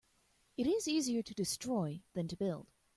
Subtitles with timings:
[0.57, 2.71] It is easier to destroy than to build.